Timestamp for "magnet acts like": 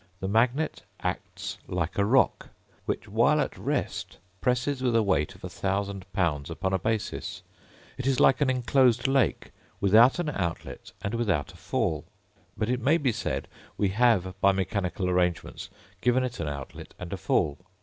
0.27-1.99